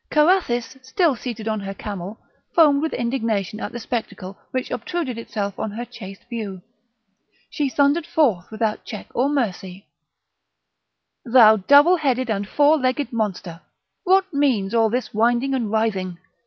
Carathis, 0.09 0.75
still 0.81 1.15
seated 1.15 1.47
on 1.47 1.59
her 1.59 1.75
camel, 1.75 2.17
foamed 2.55 2.81
with 2.81 2.91
indignation 2.91 3.59
at 3.59 3.71
the 3.71 3.77
spectacle 3.79 4.35
which 4.49 4.71
obtruded 4.71 5.19
itself 5.19 5.59
on 5.59 5.69
her 5.69 5.85
chaste 5.85 6.23
view; 6.27 6.63
she 7.51 7.69
thundered 7.69 8.07
forth 8.07 8.49
without 8.49 8.83
check 8.83 9.05
or 9.13 9.29
mercy: 9.29 9.85
"Thou 11.23 11.57
double 11.57 11.97
headed 11.97 12.31
and 12.31 12.47
four 12.49 12.79
legged 12.79 13.13
monster! 13.13 13.61
what 14.03 14.33
means 14.33 14.73
all 14.73 14.89
this 14.89 15.13
winding 15.13 15.53
and 15.53 15.69
writhing? 15.71 16.17